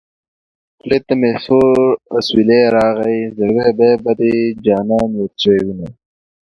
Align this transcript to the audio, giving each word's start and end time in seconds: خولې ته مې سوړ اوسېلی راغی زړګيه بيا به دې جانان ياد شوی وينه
خولې 0.79 0.99
ته 1.05 1.13
مې 1.19 1.31
سوړ 1.45 1.69
اوسېلی 2.15 2.61
راغی 2.77 3.19
زړګيه 3.37 3.69
بيا 3.77 3.93
به 4.03 4.11
دې 4.19 4.33
جانان 4.65 5.09
ياد 5.19 5.33
شوی 5.41 5.61
وينه 5.65 5.87